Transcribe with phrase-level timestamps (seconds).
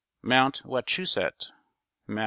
[0.25, 1.51] _Mount Wachusett,
[2.07, 2.19] Mass.